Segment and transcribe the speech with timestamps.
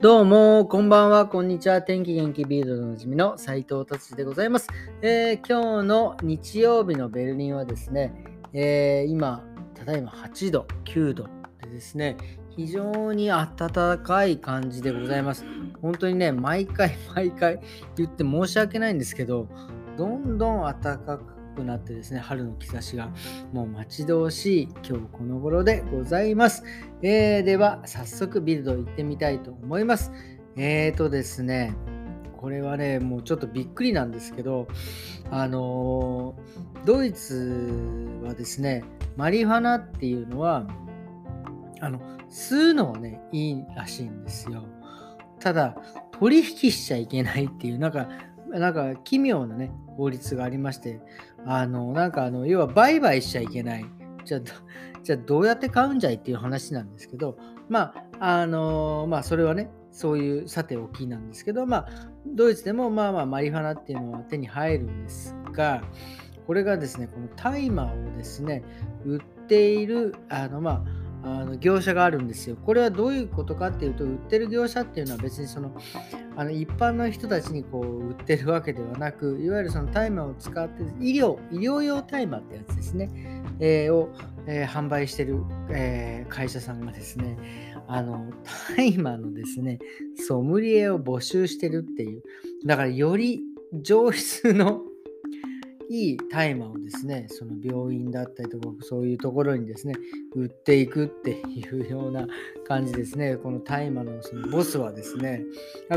[0.00, 1.82] どうも、こんばんは、こんにちは。
[1.82, 4.68] 天気元気ビールドのおなじみの斉藤達でございます、
[5.02, 8.14] えー、今日の日曜日のベルリンはですね、
[8.54, 9.44] えー、今、
[9.74, 11.24] ただいま8度、9度
[11.60, 12.16] でですね、
[12.56, 15.44] 非常に暖かい感じでございます。
[15.82, 17.60] 本当にね、毎回毎回
[17.98, 19.48] 言って申し訳ないんですけど、
[19.98, 23.10] どんどん暖かくくなってですね、春の兆しが
[23.52, 26.64] もう待ち遠しい今日この頃でございます。
[27.02, 30.12] えー、では、早速ビルド行ってみたいと思います。
[30.56, 31.74] えーとですね、
[32.36, 34.66] これはね、もうちょっとびっくりなんですけど、
[35.30, 38.82] あのー、ドイツはですね、
[39.16, 40.66] マリファナっていうのは、
[41.80, 44.64] あの、吸うのはね、いいらしいんですよ。
[45.38, 45.76] ただ、
[46.18, 48.08] 取引しちゃいけないっていう、なんか、
[48.58, 51.00] なんか奇妙なね、法律がありまして、
[51.46, 53.86] あの、なんかあの、要は売買しちゃいけない。
[54.24, 54.40] じゃあ、
[55.02, 61.88] じゃどうやって買うんじゃいっていう話なんですけど、まあ、あの、まあ、それはね、そういうさておきなんですけど、まあ、
[62.26, 65.82] ドイツでもまあまあマリファナっていうのは手に入るんですが、
[66.46, 68.62] これがですね、このタイマーをですね、
[69.04, 72.56] 売っている、あの、まあ、あの業者があるんですよ。
[72.56, 75.74] これはどういうことかっていうと、売ってる業者っていうのは別にその
[76.36, 83.10] あの一般の人たちにこう売ってるわけではなく、いわゆるそのタイマーを使って医療、医療用タイマーってやつですね、
[83.60, 84.10] えー、を、
[84.46, 87.36] えー、販売してる、えー、会社さんがですね、
[87.86, 88.24] あの
[88.76, 89.78] タイマーのですね、
[90.26, 92.22] ソムリエを募集してるっていう、
[92.64, 93.42] だからより
[93.82, 94.82] 上質の
[95.92, 99.94] いい大麻をですね、その病院だったりとか、そういうところにですね、
[100.36, 102.28] 売っていくっていうような
[102.64, 103.36] 感じですね。
[103.36, 105.42] この大麻のそのボスはですね、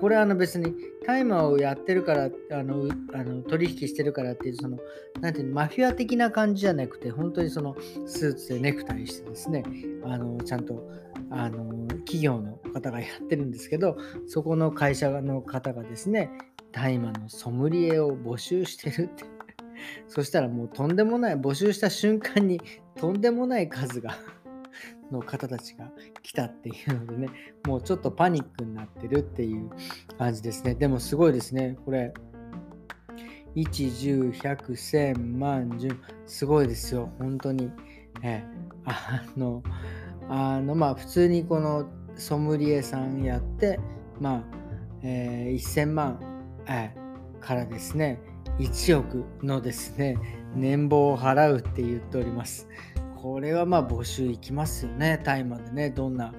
[0.00, 0.74] これはあの別に
[1.06, 4.76] 大麻をやってるから、あのあの取引してるからっていう、その、
[5.20, 9.62] なんていうの、マフィア的な感じじゃなくて、本当にそのスーツでネクタイしてですね、
[10.02, 10.82] あのちゃんと
[11.30, 16.28] あの企業の方がやってるんですけど、そこの会社の方がですね、
[16.72, 19.35] 大麻のソムリエを募集してるって
[20.08, 22.60] そしたらもうとんでもない、募集した瞬間に
[22.96, 24.16] とんでもない数が
[25.10, 25.90] の方たちが
[26.22, 27.28] 来たっていうのでね、
[27.66, 29.70] もうちょっとパニックになってるっていう
[30.18, 30.74] 感じですね。
[30.74, 31.76] でもすごいですね。
[31.84, 32.12] これ、
[33.54, 37.10] 1、10、100、1000、万、10、すごいですよ。
[37.18, 37.70] 本当に。
[38.22, 38.44] え
[38.84, 39.62] あの、
[40.28, 43.78] あの、まあ、普通にこのソムリエさんやって、
[44.20, 44.44] まあ、
[45.02, 46.20] えー、1000万、
[46.68, 46.94] え
[47.40, 48.18] からですね、
[48.58, 50.16] 1億のですね、
[50.54, 52.68] 年俸を払うって言っております。
[53.16, 56.32] これはまあ募集いきますよね、大麻でね、どんな、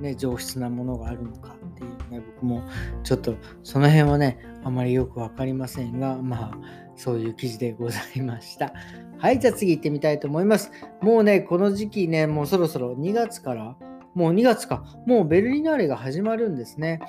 [0.00, 2.62] ね、上質なものがあるのかっていうね、僕も
[3.04, 6.58] ちょっとその辺はね、あまりよく分かりませんが、まあ、
[6.96, 8.72] そういう記事でございました。
[9.18, 10.72] はい、じゃあ次行ってみたいと思います。
[11.00, 13.76] もうね、この時期ね、もうそろそろ2月から、
[14.14, 17.00] もう2月か、もうベルリナーレが始まるんですね。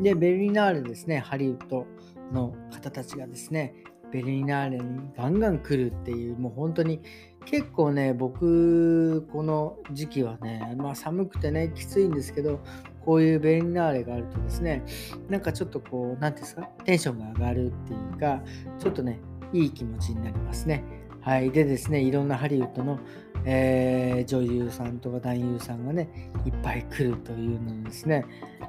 [0.00, 1.86] で、ベルリナーレですね、ハリウッド
[2.32, 3.74] の方たちがですね、
[4.12, 7.00] ベルリナーレにガンガン来るっていう、もう本当に
[7.44, 12.60] 結構ね、僕、この時期はね、まあ寒くてね、きついんですけど、
[13.04, 14.84] こういうベルリナーレがあるとですね、
[15.28, 18.42] なんかちょっとこう、何ていうんですか、テンションが上がるっていうか、
[18.78, 19.20] ちょっとね、
[19.52, 20.84] いい気持ちになりますね。
[21.20, 21.50] はい。
[21.50, 23.00] でですね、いろんなハリウッドの、
[23.48, 28.24] えー、女優さんとか男優さんがね、いっぱい来るというのですね、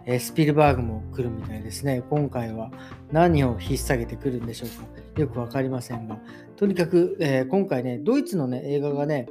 [0.06, 2.04] え、スピルバーグも来るみたいですね。
[2.10, 2.72] 今回は
[3.12, 5.22] 何を引っ提げてくるんでしょうか。
[5.22, 6.20] よくわかりませんが、
[6.56, 9.28] とにかく、えー、今回ね、ドイツのね、映画がね、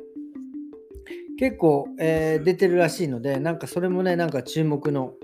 [1.38, 5.14] 結構、えー、出てるらしいので、なんかそれもね、なんか注目の、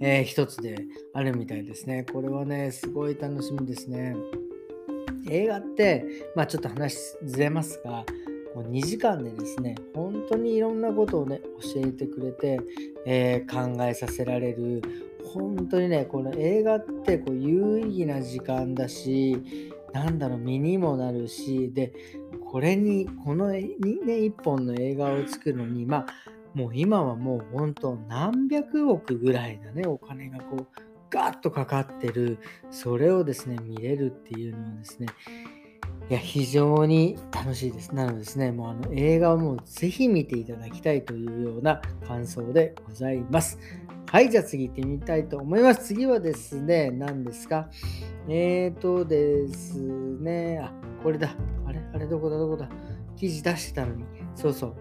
[0.00, 0.76] えー、一つで
[1.14, 2.04] あるみたいですね。
[2.12, 4.14] これはね、すごい楽しみですね。
[5.28, 6.04] 映画って、
[6.36, 8.04] まあちょっと話ずれますが、
[8.54, 12.60] もう2時間でですね、本当にいろんなことをね、教えてくれて、
[13.04, 14.82] えー、考えさせられる、
[15.32, 21.92] 本当にね、この映画ってこう有意義な時間だし、なんだろう、身にもなるし、で、
[22.50, 26.06] これに、このね、一本の映画を作るのに、まあ、
[26.54, 30.66] もう今はもう本当何百億ぐらいなね、お金がこう、
[31.10, 32.38] ガッとかかってる、
[32.70, 35.06] それをですね、見れるっていうのはですね、
[36.10, 37.94] いや、非常に楽しいです。
[37.94, 43.58] なのでですね、もうあの映画をもうぜひ見ていただきたいというような感想でございます。
[44.10, 45.86] はい、じゃあ次行ってみたいと思います。
[45.86, 47.70] 次はですね、何ですか
[48.28, 50.72] えーとですね、あ、
[51.02, 51.34] これだ。
[51.66, 51.80] あれ？
[51.94, 52.06] あれ？
[52.06, 52.36] どこだ？
[52.36, 52.68] どこだ？
[53.16, 54.04] 記事出してたのに。
[54.34, 54.74] そうそう。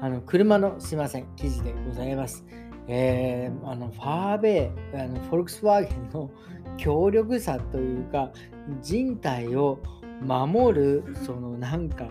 [0.00, 2.44] あの、車のすいません、記事でございます。
[2.88, 6.30] えー、あのファーベイ、あのフォルクスワーゲンの
[6.76, 8.32] 強力さというか、
[8.80, 9.78] 人体を
[10.20, 12.08] 守るそのなんか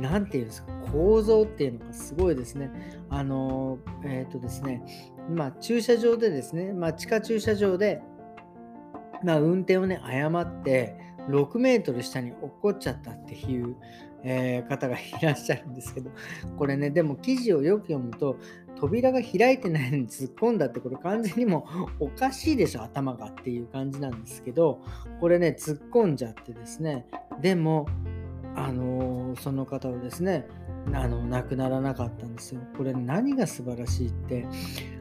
[0.00, 2.70] なんていうんですか構造っていうのがすごいですね。
[3.10, 4.82] あのえっ、ー、とですね
[5.30, 8.00] まあ駐車場でですね、まあ、地下駐車場で、
[9.24, 10.96] まあ、運転をね誤って
[11.28, 13.76] 6メートル下に落っこっちゃったっていう、
[14.24, 16.10] えー、方がいらっしゃるんですけど
[16.56, 18.38] これねでも記事をよく読むと
[18.78, 21.66] 扉が開いてないのに突っ込んだってこれ完全にも
[22.00, 24.80] う おかしいでしょ頭がっていう感じなんですけど
[25.20, 27.06] これね突っ込んじゃってですね
[27.40, 27.86] でも
[28.54, 30.46] あのー、その方はですね
[30.92, 32.60] あの亡くならなかったんですよ。
[32.76, 34.46] これ何が素晴らしいって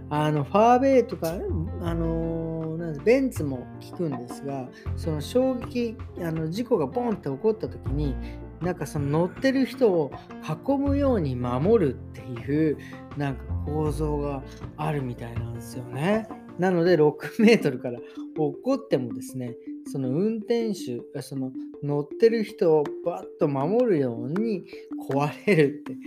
[0.10, 1.34] あのファーウェイとか、
[1.82, 8.16] あのー、ベンツも聞くんですがその衝撃あの事故がボンって起こった時に
[8.62, 10.12] なんかその乗ってる人を
[10.44, 12.78] 囲むように守るっていう
[13.18, 14.44] なんか構造が
[14.78, 16.28] あるみたいなんですよね。
[16.60, 18.00] なので6メートルから
[18.38, 19.56] 落っこってもですね、
[19.92, 21.52] その運転手、その
[21.84, 24.66] 乗ってる人をバッと守るように
[25.10, 25.98] 壊れるって、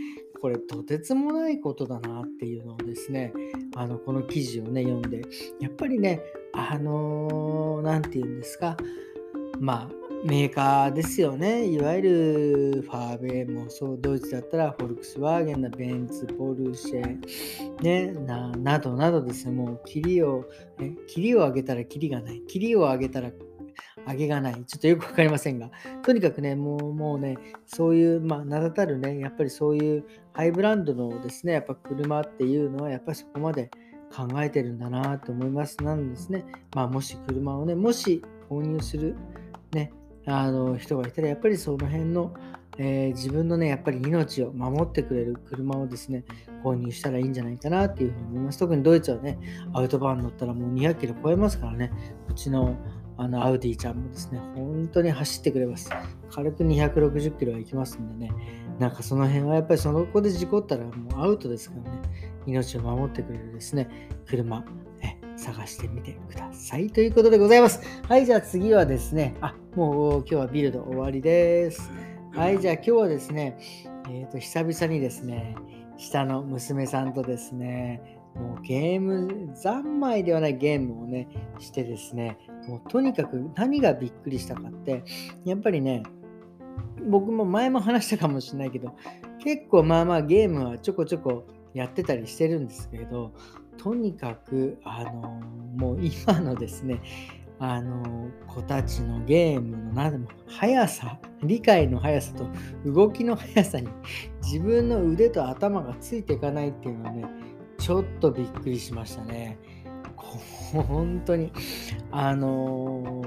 [0.41, 3.33] これとてつもないことだなっていうのをですね、
[3.77, 5.23] あのこの記事をね、読んで、
[5.61, 6.23] やっぱりね、
[6.53, 8.77] あの何、て言うんですか、
[9.59, 11.67] まあ、メーカーですよね。
[11.67, 17.19] いわゆるファーベイもそう、ドイツだったらフォルクスワーゲンのベンツ、ポルシェ、
[17.83, 20.45] ね、ななどなどですね、もう、キリを、
[20.79, 22.43] え、キリを上げたらキリがない。
[22.47, 23.31] キリを上げたら
[24.07, 24.65] 上げがない。
[24.67, 25.71] ちょっとよくわかりませんが、
[26.03, 33.71] とにかくね、もうもうね、そういう、まあ、名だたるね、やっぱりそういうハイブランドのですね、やっぱ車っていうのは、やっぱりそこまで
[34.15, 35.83] 考えてるんだなと思います。
[35.83, 36.45] なんですね、
[36.75, 39.17] まあ、もし車をね、もし購入する、
[39.73, 39.93] ね、
[40.31, 42.33] あの人がいたら、やっぱりその辺の、
[42.79, 46.25] えー、自分のね、やっぱり命を守ってくれる車をですね、
[46.65, 48.59] 購入したらいいんじゃないかなっていうふうに思います。
[48.59, 49.39] 特にドイツはね、
[49.73, 51.93] アウトバーン乗ったらもう200キロ超えますからね、
[52.29, 52.77] うちの
[53.21, 55.91] あのアウディちゃんもですね、本当に走ってくれます。
[56.31, 58.33] 軽く260キロは行きますんでね、
[58.79, 62.01] なんかその辺はやっぱりその子で事故ったらもうアウトですからね、
[62.47, 63.91] 命を守ってくれるですね、
[64.27, 64.65] 車、
[65.41, 66.91] 探してみてください。
[66.91, 67.81] ということでございます。
[68.07, 71.91] はい、じゃあ次はですね、あ、もう今日はビルド終わりです。
[72.33, 73.59] はい、じゃあ今日はですね、
[74.09, 75.57] えっ、ー、と、久々にですね、
[75.97, 81.29] 下の娘さんとですね、もうゲーム、三昧ではないゲームをね、
[81.59, 82.39] してですね、
[82.69, 85.05] もうとにかく何がびっくりしたかって、
[85.45, 86.03] やっぱりね、
[87.09, 88.95] 僕も前も話したかもしれないけど、
[89.43, 93.33] 結構まあまあゲームはちょこちょこやってたりしてるんですけど、
[93.83, 95.41] とにかく、あの
[95.75, 97.01] もう今のですね、
[97.59, 102.47] あの子たちのゲームの何でも速さ、理解の速さと
[102.85, 103.89] 動きの速さに
[104.43, 107.25] 自分の腕と頭がついていかないっていうのはね、
[107.79, 109.59] ちょっとびっくりしましたね。
[110.73, 111.51] 本当に、
[112.11, 113.23] あの、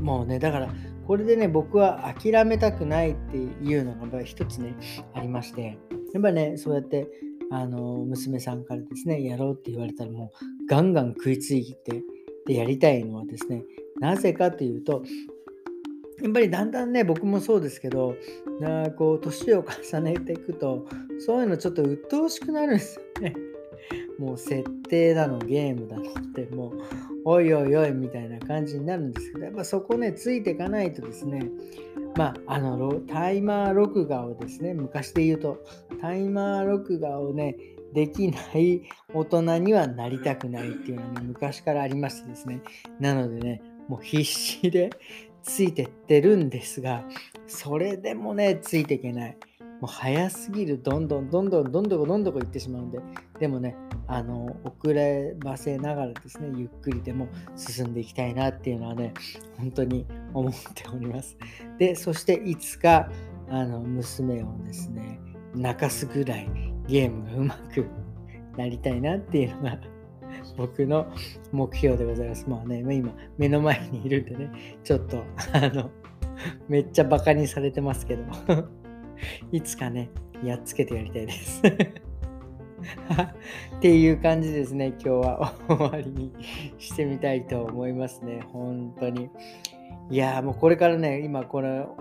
[0.00, 0.68] もうね、だから、
[1.06, 4.74] これでね、僕は諦めたくないっていうのが一つね、
[5.12, 5.78] ありまして、
[6.14, 7.08] やっぱね、そうやって
[7.52, 12.02] あの娘さんからですね、やろうって言われたらもうガンガン食いついて
[12.46, 13.62] でやりたいのはですね、
[14.00, 15.04] なぜかというと、
[16.22, 18.16] やっぱりだんだんね、僕もそうですけど、
[18.58, 20.86] なこう年を重ねていくと、
[21.18, 23.34] そういうのちょっと鬱陶しくなるんですよね。
[24.18, 26.72] もう設定だの、ゲームだのって、もう、
[27.24, 31.50] おいおいおいみたいな感じになるんですけど、やっぱそこね、ついていかないとですね、
[32.16, 35.64] まあ、あのタイマー録画をですね、昔で言うと、
[36.00, 37.56] タイマー録画をね、
[37.94, 38.82] できない
[39.12, 42.60] 大人にはなりたくないっていうのはね、昔からありましてですね。
[43.00, 44.90] なのでね、もう必死で
[45.42, 47.04] ついてってるんですが、
[47.46, 49.36] それでもね、ついていけない。
[49.82, 53.00] もう早すぎるどんどんどんどんどんどこどんどこ行ってしまうんで
[53.40, 59.12] でもねあの遅ればせながらですねゆっくりでも進んでいきたいなっていうのはね
[59.58, 61.36] 本当に思っております
[61.80, 63.10] でそしていつか
[63.50, 65.18] あの娘をですね
[65.52, 66.48] 泣かすぐらい
[66.86, 67.84] ゲームがうまく
[68.56, 69.80] なりたいなっていうのが
[70.56, 71.12] 僕の
[71.50, 72.48] 目標でございます。
[72.48, 75.22] まあね、今目の前にいるんでね、ちょっと
[75.52, 75.90] あの
[76.68, 78.81] めっちゃバカにされてますけど。
[79.50, 80.10] いつかね、
[80.44, 81.62] やっつけてやりたいです
[83.76, 86.32] っていう感じですね、今日は 終わりに
[86.78, 89.30] してみたいと思いますね、本当に。
[90.10, 91.96] いやーもうこれからね、今この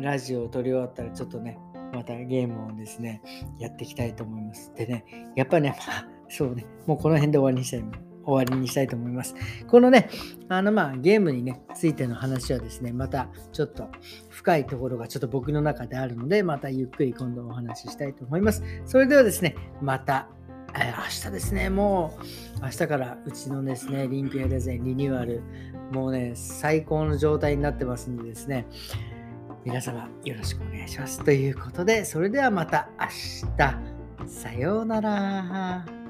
[0.00, 1.58] ラジオを撮り終わったらちょっとね、
[1.92, 3.22] またゲームをですね、
[3.58, 4.72] やっていきたいと思います。
[4.74, 5.04] でね、
[5.36, 8.13] やっぱね、まあ、そうね、もうこの辺で終わりにしたい。
[8.26, 9.34] 終わりにしたいと思います。
[9.68, 10.08] このね、
[10.48, 13.88] あのまあゲームにね、ついての話はですね、またちょっと
[14.30, 18.62] 深いところがちょっと僕の中であるので、またゆっくり今度お話ししたいと思います。
[18.86, 20.28] それではですね、また、
[20.76, 22.18] え、明日ですね、も
[22.60, 25.42] う明日からうちのですね、リンクエデザインリニューアル、
[25.92, 28.66] もうね、最高の状態になってますんでですね、
[29.64, 31.24] 皆様よろしくお願いします。
[31.24, 33.06] ということで、それではまた明
[33.56, 34.04] 日。
[34.26, 36.03] さようなら。